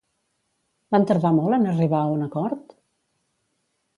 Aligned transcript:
Van 0.95 1.05
tardar 1.11 1.31
molt 1.41 1.57
en 1.59 1.69
arribar 1.73 2.01
a 2.05 2.09
un 2.15 2.25
acord? 2.29 2.75